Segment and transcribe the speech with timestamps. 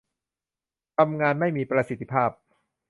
[0.97, 2.29] ทำงานไม่มีประสิทธิภาพ